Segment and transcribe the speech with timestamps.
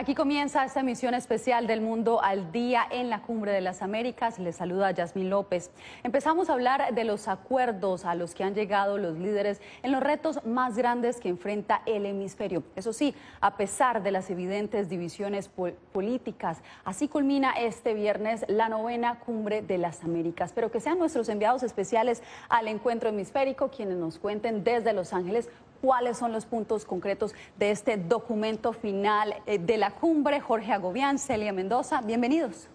[0.00, 4.38] Aquí comienza esta emisión especial del Mundo al Día en la Cumbre de las Américas.
[4.38, 5.70] Les saluda Yasmín López.
[6.02, 10.02] Empezamos a hablar de los acuerdos a los que han llegado los líderes en los
[10.02, 12.62] retos más grandes que enfrenta el hemisferio.
[12.76, 15.50] Eso sí, a pesar de las evidentes divisiones
[15.92, 20.52] políticas, así culmina este viernes la novena Cumbre de las Américas.
[20.54, 25.50] Pero que sean nuestros enviados especiales al encuentro hemisférico quienes nos cuenten desde Los Ángeles
[25.80, 30.40] cuáles son los puntos concretos de este documento final eh, de la cumbre.
[30.40, 32.68] Jorge Agobián, Celia Mendoza, bienvenidos.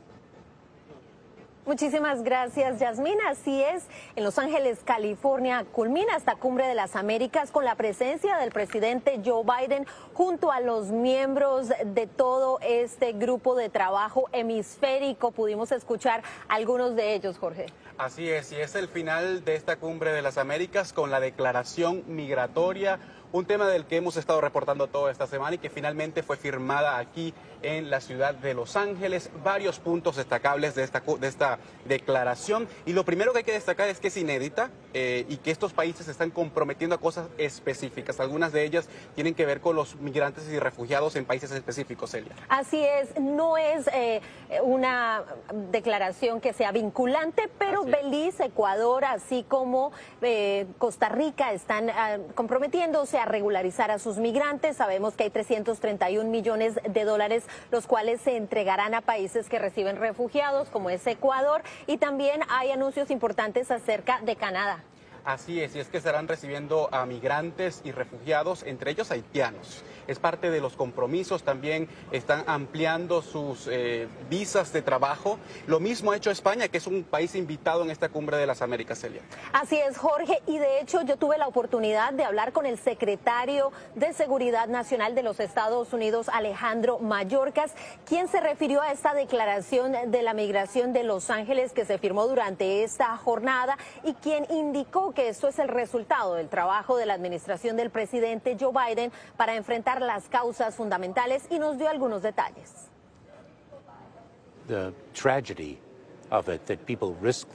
[1.66, 3.32] Muchísimas gracias, Yasmina.
[3.32, 3.86] Así es,
[4.16, 9.20] en Los Ángeles, California, culmina esta cumbre de las Américas con la presencia del presidente
[9.26, 15.32] Joe Biden junto a los miembros de todo este grupo de trabajo hemisférico.
[15.32, 17.66] Pudimos escuchar algunos de ellos, Jorge.
[17.98, 22.04] Así es, y es el final de esta cumbre de las Américas con la declaración
[22.06, 23.00] migratoria
[23.36, 26.98] un tema del que hemos estado reportando toda esta semana y que finalmente fue firmada
[26.98, 27.34] aquí
[27.64, 29.30] en la ciudad de Los Ángeles.
[29.44, 32.66] Varios puntos destacables de esta, de esta declaración.
[32.86, 35.74] Y lo primero que hay que destacar es que es inédita eh, y que estos
[35.74, 38.22] países se están comprometiendo a cosas específicas.
[38.22, 42.36] Algunas de ellas tienen que ver con los migrantes y refugiados en países específicos, Celia.
[42.48, 44.22] Así es, no es eh,
[44.64, 45.24] una
[45.72, 53.18] declaración que sea vinculante, pero Belice, Ecuador, así como eh, Costa Rica están ah, comprometiéndose
[53.18, 54.78] a regularizar a sus migrantes.
[54.78, 59.98] Sabemos que hay 331 millones de dólares, los cuales se entregarán a países que reciben
[59.98, 64.84] refugiados, como es Ecuador, y también hay anuncios importantes acerca de Canadá.
[65.26, 70.20] Así es, y es que estarán recibiendo a migrantes y refugiados, entre ellos haitianos es
[70.20, 75.38] parte de los compromisos, también están ampliando sus eh, visas de trabajo.
[75.68, 78.62] Lo mismo ha hecho España, que es un país invitado en esta cumbre de las
[78.62, 79.22] Américas, Celia.
[79.54, 83.72] Así es, Jorge, y de hecho yo tuve la oportunidad de hablar con el secretario
[83.96, 87.74] de Seguridad Nacional de los Estados Unidos, Alejandro Mayorkas,
[88.06, 92.28] quien se refirió a esta declaración de la migración de Los Ángeles que se firmó
[92.28, 97.14] durante esta jornada y quien indicó que esto es el resultado del trabajo de la
[97.14, 102.90] administración del presidente Joe Biden para enfrentar las causas fundamentales y nos dio algunos detalles.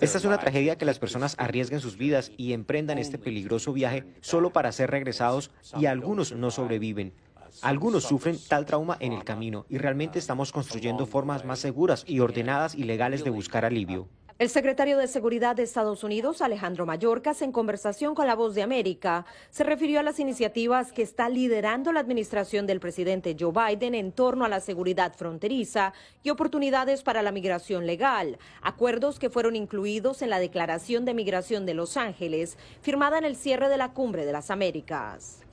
[0.01, 4.05] Esta es una tragedia que las personas arriesguen sus vidas y emprendan este peligroso viaje
[4.21, 7.12] solo para ser regresados y algunos no sobreviven.
[7.62, 12.21] Algunos sufren tal trauma en el camino y realmente estamos construyendo formas más seguras y
[12.21, 14.09] ordenadas y legales de buscar alivio.
[14.41, 18.62] El secretario de Seguridad de Estados Unidos, Alejandro Mayorkas, en conversación con La Voz de
[18.62, 23.95] América, se refirió a las iniciativas que está liderando la administración del presidente Joe Biden
[23.95, 25.93] en torno a la seguridad fronteriza
[26.23, 31.67] y oportunidades para la migración legal, acuerdos que fueron incluidos en la Declaración de Migración
[31.67, 35.45] de Los Ángeles, firmada en el cierre de la Cumbre de las Américas.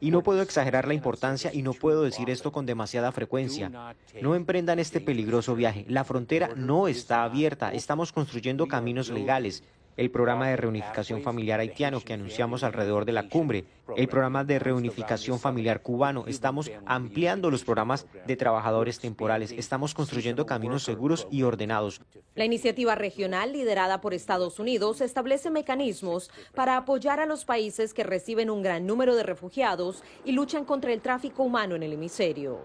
[0.00, 3.94] Y no puedo exagerar la importancia y no puedo decir esto con demasiada frecuencia.
[4.20, 5.84] No emprendan este peligroso viaje.
[5.88, 7.72] La frontera no está abierta.
[7.72, 9.62] Estamos construyendo caminos legales
[9.96, 13.64] el programa de reunificación familiar haitiano que anunciamos alrededor de la cumbre,
[13.96, 16.24] el programa de reunificación familiar cubano.
[16.26, 19.52] Estamos ampliando los programas de trabajadores temporales.
[19.52, 22.00] Estamos construyendo caminos seguros y ordenados.
[22.34, 28.04] La iniciativa regional liderada por Estados Unidos establece mecanismos para apoyar a los países que
[28.04, 32.60] reciben un gran número de refugiados y luchan contra el tráfico humano en el hemisferio.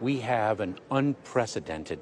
[0.00, 2.00] We have an unprecedented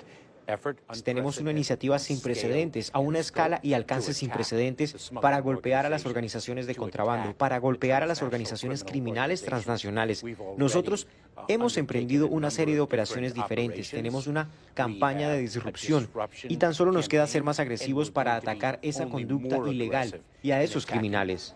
[1.04, 5.88] tenemos una iniciativa sin precedentes, a una escala y alcance sin precedentes para golpear a
[5.88, 10.24] las organizaciones de contrabando, para golpear a las organizaciones criminales transnacionales.
[10.56, 11.06] Nosotros
[11.48, 16.08] hemos emprendido una serie de operaciones diferentes, tenemos una campaña de disrupción
[16.44, 20.62] y tan solo nos queda ser más agresivos para atacar esa conducta ilegal y a
[20.62, 21.54] esos criminales.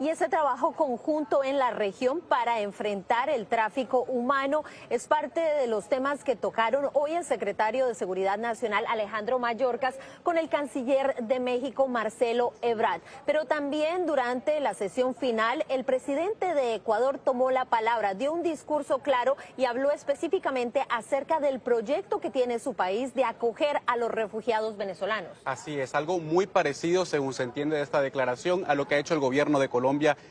[0.00, 5.66] Y ese trabajo conjunto en la región para enfrentar el tráfico humano es parte de
[5.66, 11.16] los temas que tocaron hoy el secretario de Seguridad Nacional Alejandro Mayorkas con el canciller
[11.16, 13.00] de México Marcelo Ebrard.
[13.26, 18.42] Pero también durante la sesión final el presidente de Ecuador tomó la palabra, dio un
[18.42, 23.96] discurso claro y habló específicamente acerca del proyecto que tiene su país de acoger a
[23.96, 25.30] los refugiados venezolanos.
[25.44, 28.98] Así es, algo muy parecido, según se entiende de esta declaración, a lo que ha
[28.98, 29.87] hecho el gobierno de Colombia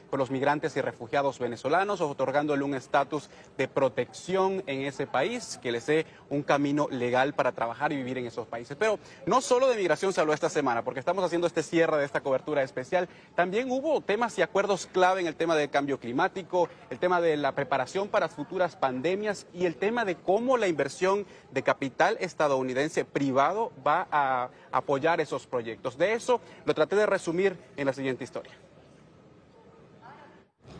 [0.09, 5.71] con los migrantes y refugiados venezolanos, otorgándole un estatus de protección en ese país, que
[5.71, 8.77] les dé un camino legal para trabajar y vivir en esos países.
[8.77, 12.05] Pero no solo de migración se habló esta semana, porque estamos haciendo este cierre de
[12.05, 16.69] esta cobertura especial, también hubo temas y acuerdos clave en el tema del cambio climático,
[16.89, 21.25] el tema de la preparación para futuras pandemias y el tema de cómo la inversión
[21.51, 25.97] de capital estadounidense privado va a apoyar esos proyectos.
[25.97, 28.66] De eso lo traté de resumir en la siguiente historia.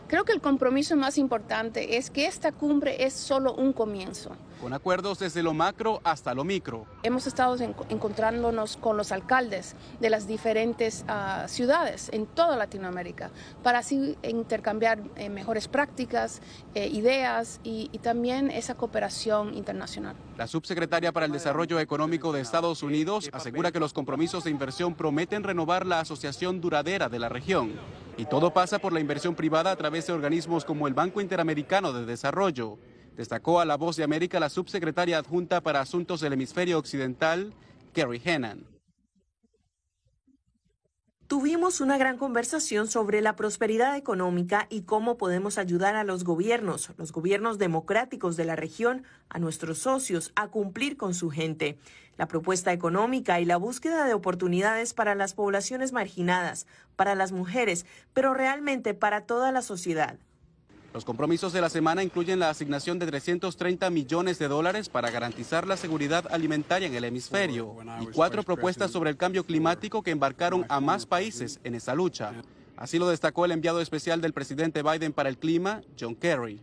[0.08, 4.30] Creo que el compromiso más importante es que esta cumbre es solo un comienzo.
[4.58, 6.86] Con acuerdos desde lo macro hasta lo micro.
[7.02, 7.56] Hemos estado
[7.90, 13.30] encontrándonos con los alcaldes de las diferentes uh, ciudades en toda Latinoamérica
[13.62, 16.40] para así intercambiar eh, mejores prácticas,
[16.74, 20.16] eh, ideas y, y también esa cooperación internacional.
[20.38, 24.94] La subsecretaria para el Desarrollo Económico de Estados Unidos asegura que los compromisos de inversión
[24.94, 27.72] prometen renovar la asociación duradera de la región.
[28.16, 31.92] Y todo pasa por la inversión privada a través de organismos como el Banco Interamericano
[31.92, 32.78] de Desarrollo.
[33.16, 37.52] Destacó a La Voz de América la subsecretaria adjunta para Asuntos del Hemisferio Occidental,
[37.92, 38.77] Kerry Hennan.
[41.28, 46.90] Tuvimos una gran conversación sobre la prosperidad económica y cómo podemos ayudar a los gobiernos,
[46.96, 51.76] los gobiernos democráticos de la región, a nuestros socios, a cumplir con su gente.
[52.16, 56.66] La propuesta económica y la búsqueda de oportunidades para las poblaciones marginadas,
[56.96, 57.84] para las mujeres,
[58.14, 60.18] pero realmente para toda la sociedad.
[60.94, 65.66] Los compromisos de la semana incluyen la asignación de 330 millones de dólares para garantizar
[65.66, 70.64] la seguridad alimentaria en el hemisferio y cuatro propuestas sobre el cambio climático que embarcaron
[70.68, 72.32] a más países en esa lucha.
[72.76, 76.60] Así lo destacó el enviado especial del presidente Biden para el clima, John Kerry.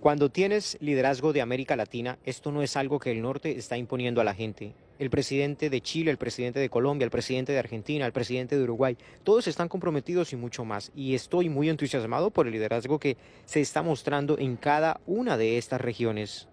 [0.00, 4.20] Cuando tienes liderazgo de América Latina, esto no es algo que el norte está imponiendo
[4.20, 4.74] a la gente.
[4.98, 8.62] El presidente de Chile, el presidente de Colombia, el presidente de Argentina, el presidente de
[8.62, 10.92] Uruguay, todos están comprometidos y mucho más.
[10.94, 15.58] Y estoy muy entusiasmado por el liderazgo que se está mostrando en cada una de
[15.58, 16.48] estas regiones.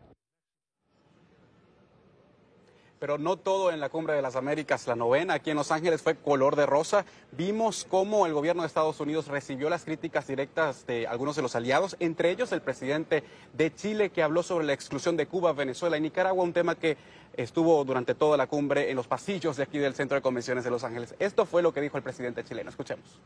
[3.02, 6.04] Pero no todo en la Cumbre de las Américas, la novena aquí en Los Ángeles
[6.04, 7.04] fue color de rosa.
[7.32, 11.56] Vimos cómo el gobierno de Estados Unidos recibió las críticas directas de algunos de los
[11.56, 15.98] aliados, entre ellos el presidente de Chile que habló sobre la exclusión de Cuba, Venezuela
[15.98, 16.96] y Nicaragua, un tema que
[17.34, 20.70] estuvo durante toda la cumbre en los pasillos de aquí del Centro de Convenciones de
[20.70, 21.16] Los Ángeles.
[21.18, 22.70] Esto fue lo que dijo el presidente chileno.
[22.70, 23.20] Escuchemos.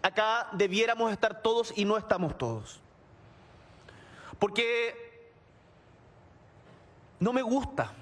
[0.00, 2.80] Acá debiéramos estar todos y no estamos todos.
[4.38, 4.94] Porque
[7.18, 7.94] no me gusta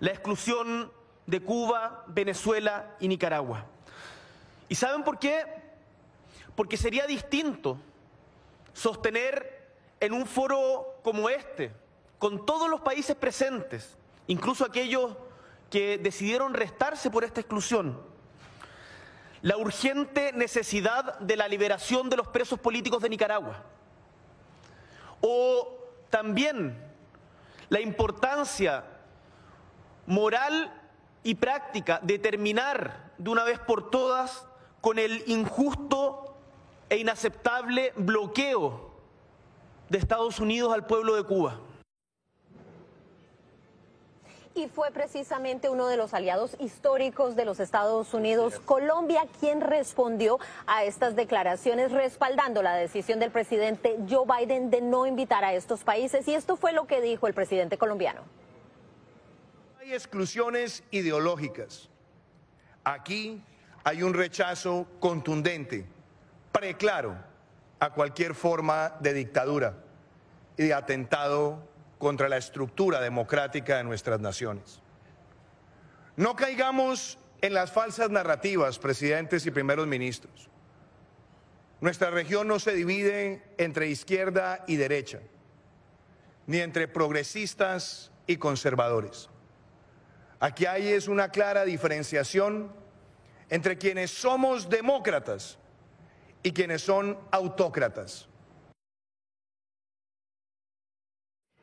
[0.00, 0.92] la exclusión
[1.26, 3.64] de Cuba, Venezuela y Nicaragua.
[4.68, 5.44] ¿Y saben por qué?
[6.54, 7.78] Porque sería distinto
[8.72, 9.66] sostener
[10.00, 11.72] en un foro como este,
[12.18, 13.96] con todos los países presentes,
[14.26, 15.16] incluso aquellos
[15.70, 18.00] que decidieron restarse por esta exclusión,
[19.42, 23.62] la urgente necesidad de la liberación de los presos políticos de Nicaragua,
[25.20, 25.78] o
[26.10, 26.82] también
[27.68, 28.84] la importancia
[30.06, 30.72] moral
[31.22, 34.46] y práctica de terminar de una vez por todas
[34.80, 36.36] con el injusto
[36.88, 38.90] e inaceptable bloqueo
[39.88, 41.60] de Estados Unidos al pueblo de Cuba.
[44.54, 50.38] Y fue precisamente uno de los aliados históricos de los Estados Unidos, Colombia, quien respondió
[50.66, 55.84] a estas declaraciones respaldando la decisión del presidente Joe Biden de no invitar a estos
[55.84, 56.26] países.
[56.26, 58.22] Y esto fue lo que dijo el presidente colombiano
[59.86, 61.88] hay exclusiones ideológicas.
[62.82, 63.40] Aquí
[63.84, 65.86] hay un rechazo contundente,
[66.50, 67.16] preclaro,
[67.78, 69.76] a cualquier forma de dictadura
[70.56, 71.62] y de atentado
[71.98, 74.82] contra la estructura democrática de nuestras naciones.
[76.16, 80.48] No caigamos en las falsas narrativas, presidentes y primeros ministros.
[81.80, 85.20] Nuestra región no se divide entre izquierda y derecha,
[86.48, 89.28] ni entre progresistas y conservadores.
[90.38, 92.70] Aquí hay es una clara diferenciación
[93.48, 95.58] entre quienes somos demócratas
[96.42, 98.28] y quienes son autócratas.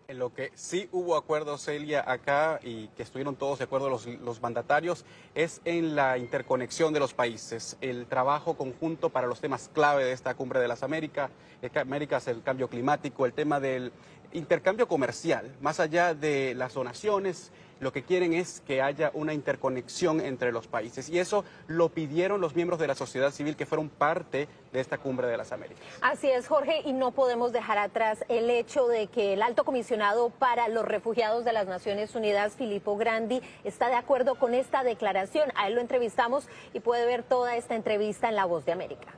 [0.07, 4.41] En lo que sí hubo acuerdo, Celia, acá y que estuvieron todos de acuerdo los,
[4.41, 10.03] mandatarios es en la interconexión de los países, el trabajo conjunto para los temas clave
[10.03, 11.31] de esta cumbre de las Américas,
[11.75, 13.93] Américas, el cambio climático, el tema del
[14.33, 17.51] intercambio comercial, más allá de las donaciones
[17.83, 21.09] lo que quieren es que haya una interconexión entre los países.
[21.09, 24.97] Y eso lo pidieron los miembros de la sociedad civil que fueron parte de esta
[24.97, 25.83] cumbre de las Américas.
[26.01, 30.29] Así es, Jorge, y no podemos dejar atrás el hecho de que el alto comisionado
[30.31, 35.51] para los refugiados de las Naciones Unidas, Filippo Grandi, está de acuerdo con esta declaración.
[35.55, 39.13] A él lo entrevistamos y puede ver toda esta entrevista en La Voz de América.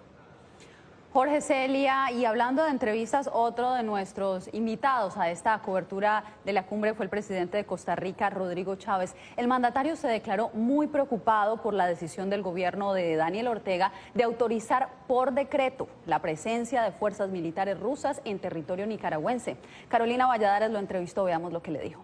[1.16, 6.66] Jorge Celia, y hablando de entrevistas, otro de nuestros invitados a esta cobertura de la
[6.66, 9.16] cumbre fue el presidente de Costa Rica, Rodrigo Chávez.
[9.38, 14.24] El mandatario se declaró muy preocupado por la decisión del gobierno de Daniel Ortega de
[14.26, 19.56] autorizar por decreto la presencia de fuerzas militares rusas en territorio nicaragüense.
[19.88, 22.04] Carolina Valladares lo entrevistó, veamos lo que le dijo.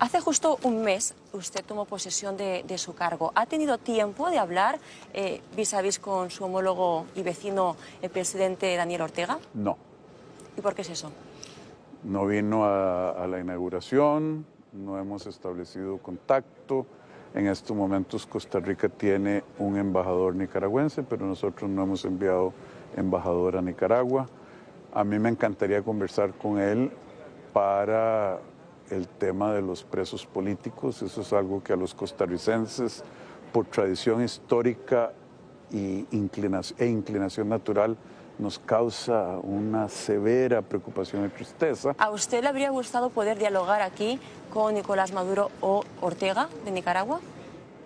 [0.00, 3.32] Hace justo un mes usted tomó posesión de, su cargo.
[3.34, 4.78] ¿Ha tenido tiempo de hablar
[5.12, 9.38] eh, vis a vis con su homólogo y vecino, el presidente Daniel Ortega?
[9.54, 9.76] No.
[10.56, 11.10] ¿Y por qué es eso?
[12.04, 16.86] No vino a, la inauguración, no hemos establecido contacto.
[17.34, 22.52] En estos momentos Costa Rica tiene un embajador nicaragüense, pero nosotros no hemos enviado
[22.96, 24.28] embajador a Nicaragua.
[24.94, 26.90] A mí me encantaría conversar con él
[27.52, 28.38] para
[28.90, 31.02] el tema de los presos políticos.
[31.02, 33.02] Eso es algo que a los costarricenses,
[33.52, 35.12] por tradición histórica
[35.70, 37.96] y e inclinación natural,
[38.38, 41.94] nos causa una severa preocupación y tristeza.
[41.98, 44.20] ¿A usted le habría gustado poder dialogar aquí
[44.52, 47.20] con Nicolás Maduro o Ortega de Nicaragua?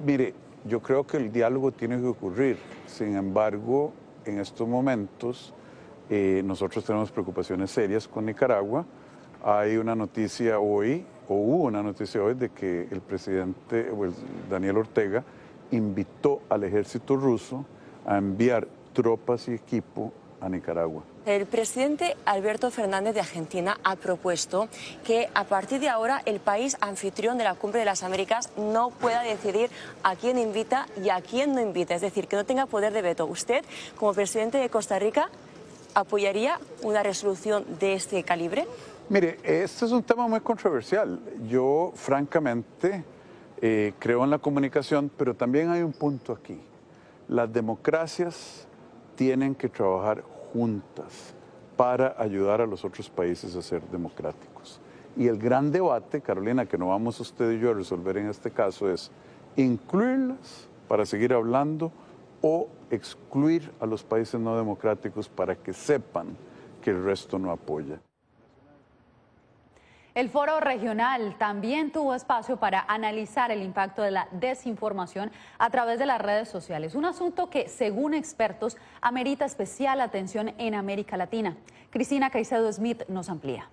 [0.04, 2.58] Mire, yo creo que el diálogo tiene que ocurrir.
[2.86, 3.92] Sin embargo,
[4.24, 5.54] en estos momentos
[6.10, 8.84] eh, nosotros tenemos preocupaciones serias con Nicaragua
[9.44, 13.90] hay una noticia hoy, o hubo una noticia hoy, de que el presidente
[14.50, 15.24] Daniel Ortega
[15.70, 17.64] invitó al ejército ruso
[18.06, 21.02] a enviar tropas y equipo a Nicaragua.
[21.24, 24.68] El presidente Alberto Fernández de Argentina ha propuesto
[25.04, 28.90] que a partir de ahora el país anfitrión de la Cumbre de las Américas no
[28.90, 29.70] pueda decidir
[30.02, 33.02] a quién invita y a quién no invita, es decir, que no tenga poder de
[33.02, 33.26] veto.
[33.26, 33.64] Usted,
[33.96, 35.28] como presidente de Costa Rica,
[35.94, 38.66] apoyaría una resolución de este calibre?
[39.08, 41.20] Mire, este es un tema muy controversial.
[41.48, 43.04] Yo, francamente,
[43.60, 46.60] eh, creo en la comunicación, pero también hay un punto aquí.
[47.28, 48.66] Las democracias
[49.14, 51.34] tienen que trabajar juntas
[51.76, 54.80] para ayudar a los otros países a ser democráticos.
[55.16, 58.50] Y el gran debate, Carolina, que no vamos usted y yo a resolver en este
[58.50, 59.10] caso es
[59.56, 61.92] incluirlas para seguir hablando
[62.40, 66.36] o excluir a los países no democráticos para que sepan
[66.80, 68.00] que el resto no apoya.
[70.14, 75.98] El foro regional también tuvo espacio para analizar el impacto de la desinformación a través
[75.98, 81.56] de las redes sociales, un asunto que, según expertos, amerita especial atención en América Latina.
[81.88, 83.70] Cristina Caicedo Smith nos amplía.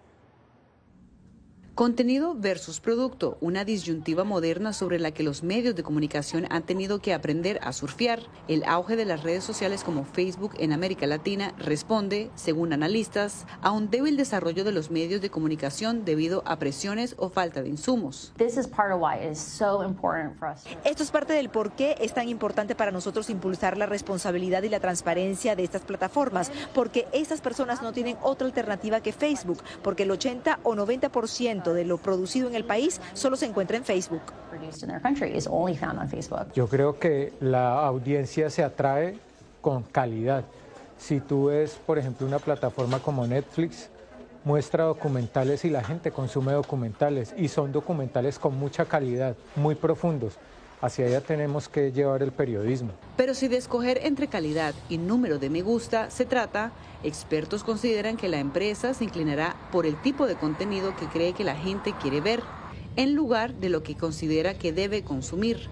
[1.79, 6.99] Contenido versus producto, una disyuntiva moderna sobre la que los medios de comunicación han tenido
[6.99, 8.19] que aprender a surfear.
[8.49, 13.71] El auge de las redes sociales como Facebook en América Latina responde, según analistas, a
[13.71, 18.33] un débil desarrollo de los medios de comunicación debido a presiones o falta de insumos.
[20.83, 24.69] Esto es parte del por qué es tan importante para nosotros impulsar la responsabilidad y
[24.69, 30.03] la transparencia de estas plataformas, porque estas personas no tienen otra alternativa que Facebook, porque
[30.03, 34.21] el 80 o 90% de lo producido en el país solo se encuentra en Facebook.
[36.53, 39.17] Yo creo que la audiencia se atrae
[39.61, 40.43] con calidad.
[40.97, 43.89] Si tú ves, por ejemplo, una plataforma como Netflix,
[44.43, 50.37] muestra documentales y la gente consume documentales y son documentales con mucha calidad, muy profundos.
[50.81, 52.91] Hacia allá tenemos que llevar el periodismo.
[53.17, 56.71] Pero si de escoger entre calidad y número de me gusta se trata,
[57.03, 61.43] expertos consideran que la empresa se inclinará por el tipo de contenido que cree que
[61.43, 62.41] la gente quiere ver
[62.99, 65.69] en lugar de lo que considera que debe consumir.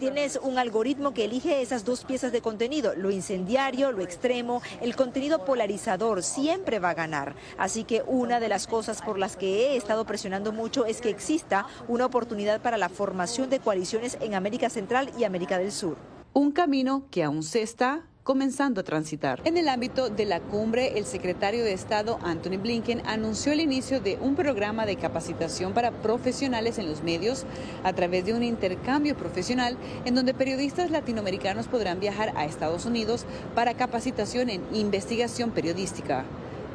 [0.00, 4.96] Tienes un algoritmo que elige esas dos piezas de contenido, lo incendiario, lo extremo, el
[4.96, 7.36] contenido polarizador siempre va a ganar.
[7.56, 11.10] Así que una de las cosas por las que he estado presionando mucho es que
[11.10, 15.98] exista una oportunidad para la formación de coaliciones en América Central y América del Sur.
[16.32, 19.42] Un camino que aún se está comenzando a transitar.
[19.44, 24.00] En el ámbito de la cumbre, el secretario de Estado Anthony Blinken anunció el inicio
[24.00, 27.44] de un programa de capacitación para profesionales en los medios
[27.82, 33.26] a través de un intercambio profesional en donde periodistas latinoamericanos podrán viajar a Estados Unidos
[33.56, 36.24] para capacitación en investigación periodística.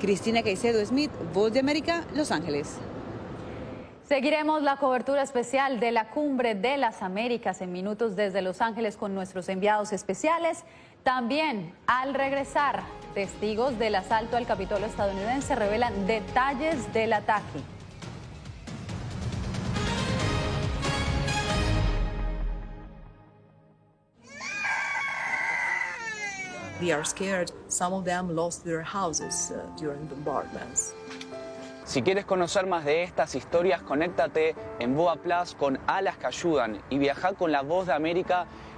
[0.02, 2.76] Cristina Caicedo Smith, Voz de América, Los Ángeles.
[4.08, 8.98] Seguiremos la cobertura especial de la Cumbre de las Américas en minutos desde Los Ángeles
[8.98, 10.64] con nuestros enviados especiales.
[11.06, 12.82] También, al regresar,
[13.14, 17.60] testigos del asalto al Capitolio estadounidense revelan detalles del ataque.
[26.80, 27.52] They are scared.
[27.68, 30.96] Some of them lost their houses uh, during bombardments.
[31.84, 36.82] Si quieres conocer más de estas historias, conéctate en Boa Plus con Alas que Ayudan
[36.90, 38.48] y viaja con la voz de América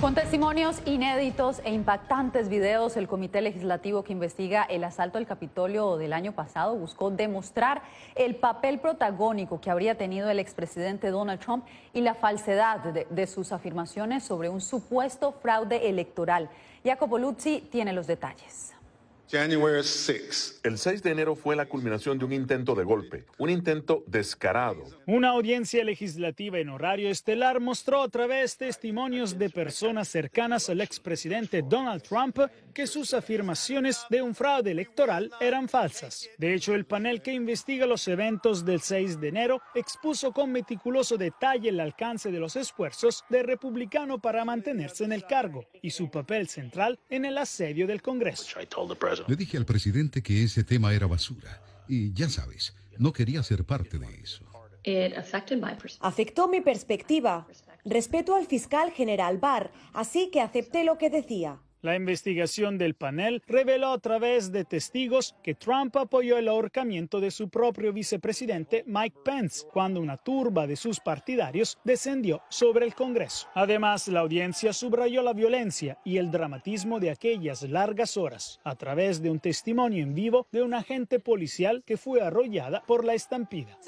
[0.00, 5.98] Con testimonios inéditos e impactantes videos, el Comité Legislativo que investiga el asalto al Capitolio
[5.98, 7.82] del año pasado buscó demostrar
[8.14, 13.52] el papel protagónico que habría tenido el expresidente Donald Trump y la falsedad de, sus
[13.52, 16.48] afirmaciones sobre un supuesto fraude electoral.
[16.82, 18.72] Jacopo Luzzi tiene los detalles.
[20.64, 24.82] El 6 de enero fue la culminación de un intento de golpe, un intento descarado.
[25.06, 31.62] Una audiencia legislativa en horario estelar mostró a través testimonios de personas cercanas al expresidente
[31.62, 32.40] Donald Trump
[32.74, 36.28] que sus afirmaciones de un fraude electoral eran falsas.
[36.36, 41.16] De hecho, el panel que investiga los eventos del 6 de enero expuso con meticuloso
[41.16, 46.10] detalle el alcance de los esfuerzos de republicano para mantenerse en el cargo y su
[46.10, 48.58] papel central en el asedio del Congreso.
[49.28, 53.64] Le dije al presidente que ese tema era basura y ya sabes, no quería ser
[53.64, 54.44] parte de eso.
[56.00, 57.46] Afectó mi perspectiva.
[57.84, 61.60] Respeto al fiscal general Barr, así que acepté lo que decía.
[61.82, 67.30] La investigación del panel reveló a través de testigos que Trump apoyó el ahorcamiento de
[67.30, 73.48] su propio vicepresidente Mike Pence cuando una turba de sus partidarios descendió sobre el Congreso.
[73.54, 79.22] Además, la audiencia subrayó la violencia y el dramatismo de aquellas largas horas a través
[79.22, 83.78] de un testimonio en vivo de un agente policial que fue arrollada por la estampida.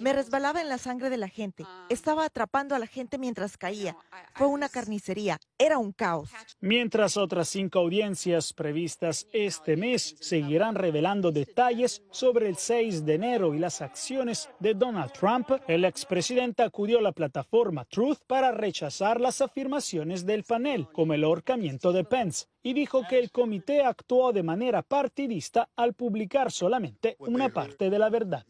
[0.00, 1.66] Me resbalaba en la sangre de la gente.
[1.90, 3.98] Estaba atrapando a la gente mientras caía.
[4.34, 5.38] Fue una carnicería.
[5.58, 6.30] Era un caos.
[6.60, 13.54] Mientras otras cinco audiencias previstas este mes seguirán revelando detalles sobre el 6 de enero
[13.54, 19.20] y las acciones de Donald Trump, el expresidente acudió a la plataforma Truth para rechazar
[19.20, 24.32] las afirmaciones del panel, como el ahorcamiento de Pence, y dijo que el comité actuó
[24.32, 28.46] de manera partidista al publicar solamente una parte de la verdad.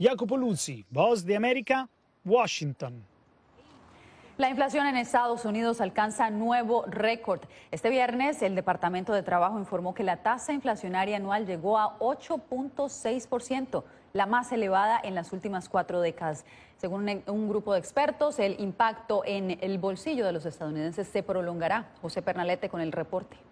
[0.00, 1.88] Jacopo Luzzi, Voz de América,
[2.24, 3.04] Washington.
[4.38, 7.40] La inflación en Estados Unidos alcanza nuevo récord.
[7.72, 13.82] Este viernes el Departamento de Trabajo informó que la tasa inflacionaria anual llegó a 8.6%,
[14.12, 16.44] la más elevada en las últimas cuatro décadas.
[16.76, 21.88] Según un grupo de expertos, el impacto en el bolsillo de los estadounidenses se prolongará.
[22.00, 23.47] José Pernalete con el reporte.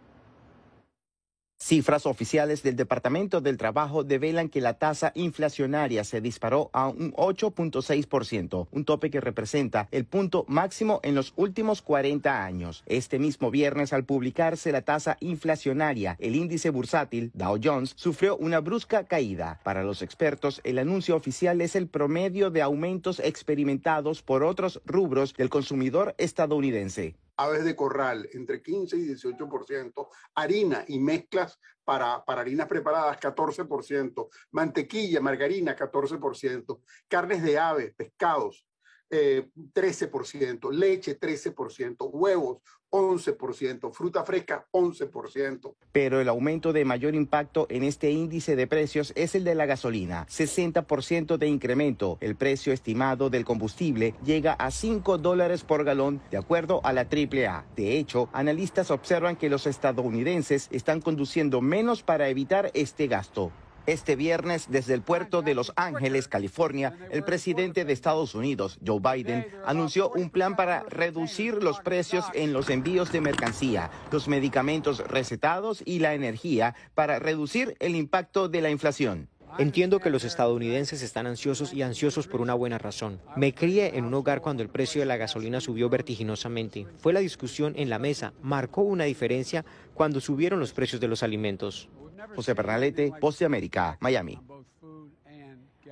[1.59, 7.13] Cifras oficiales del Departamento del Trabajo develan que la tasa inflacionaria se disparó a un
[7.15, 12.85] 8.6%, un tope que representa el punto máximo en los últimos 40 años.
[12.87, 18.61] Este mismo viernes, al publicarse la tasa inflacionaria, el índice bursátil Dow Jones sufrió una
[18.61, 19.59] brusca caída.
[19.65, 25.35] Para los expertos, el anuncio oficial es el promedio de aumentos experimentados por otros rubros
[25.35, 32.41] del consumidor estadounidense aves de corral entre 15 y 18%, harina y mezclas para, para
[32.41, 38.67] harinas preparadas 14%, mantequilla, margarina 14%, carnes de aves, pescados
[39.11, 42.59] eh, 13%, leche 13%, huevos
[42.91, 45.75] 11%, fruta fresca 11%.
[45.93, 49.67] Pero el aumento de mayor impacto en este índice de precios es el de la
[49.67, 52.17] gasolina, 60% de incremento.
[52.21, 57.03] El precio estimado del combustible llega a 5 dólares por galón, de acuerdo a la
[57.03, 57.67] AAA.
[57.77, 63.53] De hecho, analistas observan que los estadounidenses están conduciendo menos para evitar este gasto.
[63.87, 69.01] Este viernes, desde el puerto de Los Ángeles, California, el presidente de Estados Unidos, Joe
[69.01, 74.99] Biden, anunció un plan para reducir los precios en los envíos de mercancía, los medicamentos
[74.99, 79.29] recetados y la energía para reducir el impacto de la inflación.
[79.59, 83.21] Entiendo que los estadounidenses están ansiosos y ansiosos por una buena razón.
[83.37, 86.87] Me crié en un hogar cuando el precio de la gasolina subió vertiginosamente.
[86.99, 91.23] Fue la discusión en la mesa, marcó una diferencia cuando subieron los precios de los
[91.23, 91.89] alimentos.
[92.35, 94.41] José Pernalete, Post de América, Miami.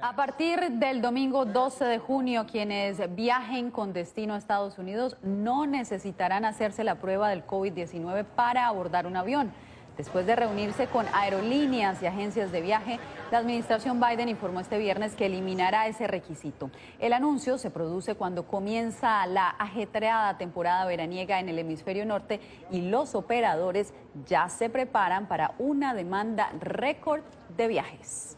[0.01, 5.67] A partir del domingo 12 de junio, quienes viajen con destino a Estados Unidos no
[5.67, 9.53] necesitarán hacerse la prueba del COVID-19 para abordar un avión.
[9.97, 12.99] Después de reunirse con aerolíneas y agencias de viaje,
[13.31, 16.71] la administración Biden informó este viernes que eliminará ese requisito.
[16.99, 22.41] El anuncio se produce cuando comienza la ajetreada temporada veraniega en el hemisferio norte
[22.73, 23.95] y los operadores
[24.27, 27.23] ya se preparan para una demanda récord
[27.57, 28.37] de viajes.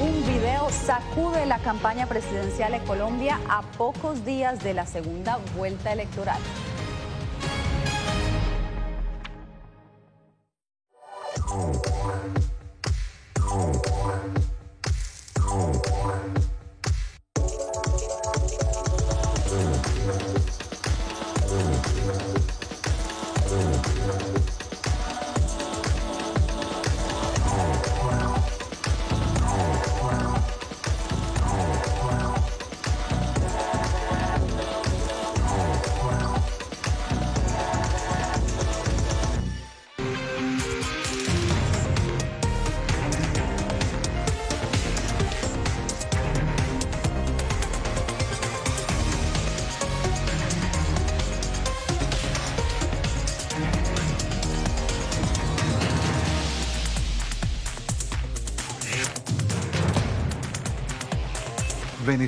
[0.00, 5.92] Un video sacude la campaña presidencial en Colombia a pocos días de la segunda vuelta
[5.92, 6.38] electoral.
[11.52, 11.90] Oh.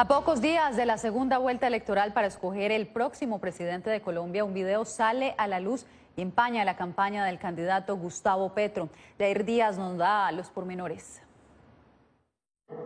[0.00, 4.44] A pocos días de la segunda vuelta electoral para escoger el próximo presidente de Colombia,
[4.46, 5.84] un video sale a la luz
[6.16, 8.88] y empaña la campaña del candidato Gustavo Petro.
[9.18, 11.20] Jair Díaz nos da los pormenores.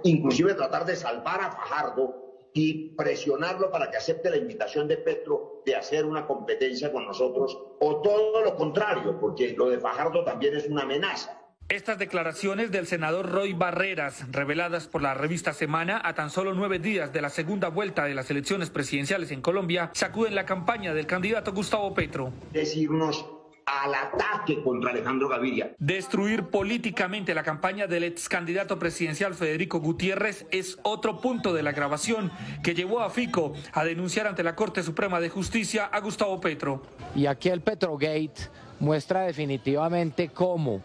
[0.03, 5.63] Inclusive tratar de salvar a Fajardo y presionarlo para que acepte la invitación de Petro
[5.65, 10.57] de hacer una competencia con nosotros, o todo lo contrario, porque lo de Fajardo también
[10.57, 11.44] es una amenaza.
[11.71, 16.79] Estas declaraciones del senador Roy Barreras, reveladas por la revista Semana a tan solo nueve
[16.79, 21.07] días de la segunda vuelta de las elecciones presidenciales en Colombia, sacuden la campaña del
[21.07, 22.35] candidato Gustavo Petro.
[22.53, 23.25] Decirnos
[23.65, 25.75] al ataque contra Alejandro Gaviria.
[25.79, 31.73] Destruir políticamente la campaña del ex candidato presidencial Federico Gutiérrez es otro punto de la
[31.73, 32.31] grabación
[32.63, 36.83] que llevó a Fico a denunciar ante la Corte Suprema de Justicia a Gustavo Petro.
[37.17, 38.35] Y aquí el Petrogate
[38.81, 40.83] muestra definitivamente cómo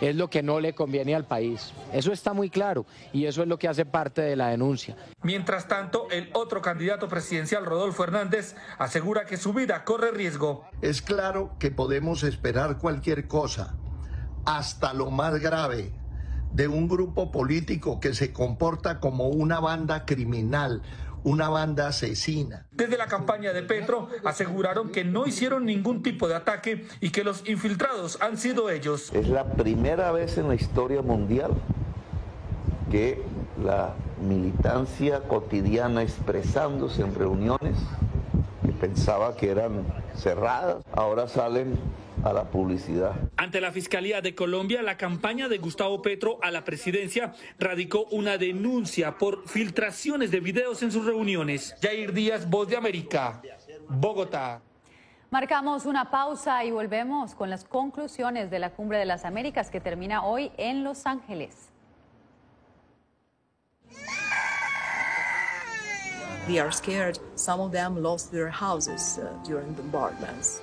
[0.00, 1.72] es lo que no le conviene al país.
[1.92, 4.96] Eso está muy claro y eso es lo que hace parte de la denuncia.
[5.22, 10.64] Mientras tanto, el otro candidato presidencial, Rodolfo Hernández, asegura que su vida corre riesgo.
[10.82, 13.74] Es claro que podemos esperar cualquier cosa,
[14.44, 15.92] hasta lo más grave,
[16.52, 20.82] de un grupo político que se comporta como una banda criminal,
[21.28, 22.66] una banda asesina.
[22.72, 27.22] Desde la campaña de Petro aseguraron que no hicieron ningún tipo de ataque y que
[27.22, 29.12] los infiltrados han sido ellos.
[29.12, 31.52] Es la primera vez en la historia mundial
[32.90, 33.22] que
[33.62, 33.94] la
[34.26, 37.76] militancia cotidiana expresándose en reuniones
[38.64, 39.84] que pensaba que eran
[40.16, 41.78] cerradas, ahora salen
[42.24, 43.14] a la publicidad.
[43.36, 48.38] Ante la Fiscalía de Colombia, la campaña de Gustavo Petro a la presidencia radicó una
[48.38, 51.76] denuncia por filtraciones de videos en sus reuniones.
[51.80, 53.40] Jair Díaz, Voz de América,
[53.88, 54.60] Bogotá.
[55.30, 59.80] Marcamos una pausa y volvemos con las conclusiones de la Cumbre de las Américas que
[59.80, 61.68] termina hoy en Los Ángeles.
[66.46, 67.18] They are scared.
[67.34, 70.62] Some of them lost their houses uh, during bombardments.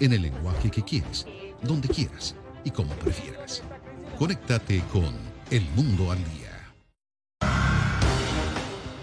[0.00, 1.26] en el lenguaje que quieres,
[1.62, 3.62] donde quieras y como prefieras.
[4.18, 5.12] Conéctate con
[5.50, 6.46] El Mundo al Día.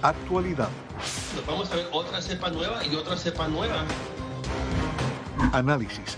[0.01, 0.69] Actualidad.
[1.47, 3.86] Vamos a ver otra cepa nueva y otra cepa nueva.
[5.53, 6.17] Análisis.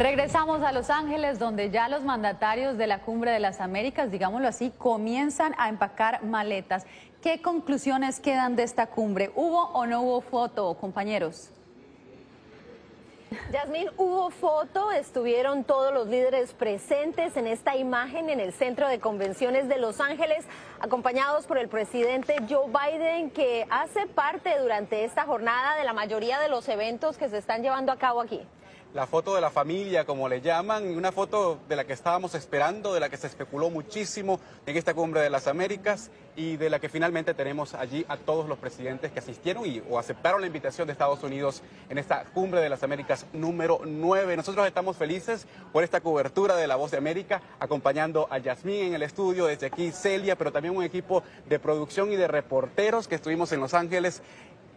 [0.00, 4.48] Regresamos a Los Ángeles, donde ya los mandatarios de la Cumbre de las Américas, digámoslo
[4.48, 6.86] así, comienzan a empacar maletas.
[7.20, 9.30] ¿Qué conclusiones quedan de esta cumbre?
[9.34, 11.50] ¿Hubo o no hubo foto, compañeros?
[13.52, 19.00] Yasmín, hubo foto, estuvieron todos los líderes presentes en esta imagen en el Centro de
[19.00, 20.46] Convenciones de Los Ángeles,
[20.80, 26.40] acompañados por el presidente Joe Biden, que hace parte durante esta jornada de la mayoría
[26.40, 28.40] de los eventos que se están llevando a cabo aquí
[28.94, 32.92] la foto de la familia, como le llaman, una foto de la que estábamos esperando,
[32.92, 36.80] de la que se especuló muchísimo en esta cumbre de las Américas y de la
[36.80, 40.86] que finalmente tenemos allí a todos los presidentes que asistieron y, o aceptaron la invitación
[40.86, 44.36] de Estados Unidos en esta cumbre de las Américas número 9.
[44.36, 48.94] Nosotros estamos felices por esta cobertura de La Voz de América, acompañando a Yasmín en
[48.94, 53.14] el estudio, desde aquí Celia, pero también un equipo de producción y de reporteros que
[53.14, 54.22] estuvimos en Los Ángeles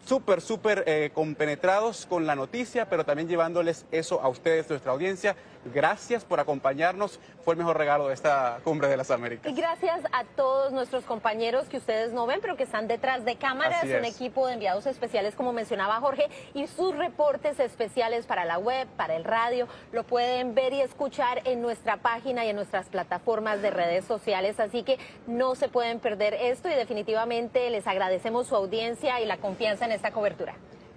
[0.06, 5.36] súper, súper eh, compenetrados con la noticia, pero también llevándoles eso a ustedes, nuestra audiencia,
[5.73, 7.19] gracias por acompañarnos.
[7.43, 9.52] Fue el mejor regalo de esta cumbre de las Américas.
[9.52, 13.36] Y gracias a todos nuestros compañeros que ustedes no ven, pero que están detrás de
[13.36, 18.58] cámaras, un equipo de enviados especiales, como mencionaba Jorge, y sus reportes especiales para la
[18.58, 22.88] web, para el radio, lo pueden ver y escuchar en nuestra página y en nuestras
[22.88, 24.60] plataformas de redes sociales.
[24.60, 24.97] Así que
[25.28, 29.91] no se pueden perder esto y definitivamente les agradecemos su audiencia y la confianza en
[29.91, 30.56] esta cobertura.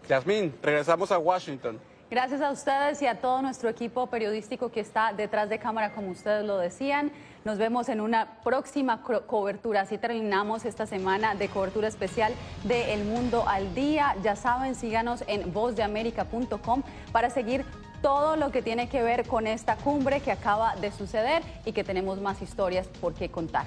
[0.08, 1.80] Yasmín, regresamos a Washington.
[2.16, 6.08] Gracias a ustedes y a todo nuestro equipo periodístico que está detrás de cámara, como
[6.12, 7.12] ustedes lo decían.
[7.44, 9.82] Nos vemos en una próxima cobertura.
[9.82, 12.32] Así terminamos esta semana de cobertura especial
[12.64, 14.16] de El Mundo al Día.
[14.22, 17.66] Ya saben, síganos en vozdeamerica.com para seguir
[18.00, 21.84] todo lo que tiene que ver con esta cumbre que acaba de suceder y que
[21.84, 23.66] tenemos más historias por qué contar.